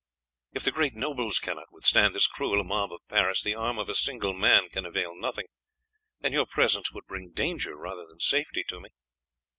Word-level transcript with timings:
If 0.51 0.63
the 0.63 0.71
great 0.71 0.95
nobles 0.95 1.37
cannot 1.37 1.71
withstand 1.71 2.15
this 2.15 2.25
cruel 2.25 2.63
mob 2.63 2.91
of 2.91 3.07
Paris, 3.07 3.43
the 3.43 3.53
arm 3.53 3.77
of 3.77 3.87
a 3.87 3.93
single 3.93 4.33
man 4.33 4.67
can 4.67 4.83
avail 4.83 5.15
nothing, 5.15 5.45
and 6.21 6.33
your 6.33 6.47
presence 6.47 6.91
would 6.91 7.05
bring 7.05 7.33
danger 7.33 7.75
rather 7.77 8.07
than 8.07 8.19
safety 8.19 8.63
to 8.69 8.79
me." 8.79 8.89